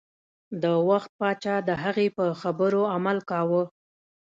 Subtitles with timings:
[0.61, 3.63] د وخت پاچا د هغې په خبرو عمل کاوه.